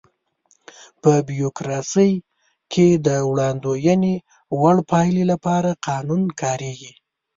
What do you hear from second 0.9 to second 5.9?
په بیوروکراسي کې د وړاندوينې وړ پایلې لپاره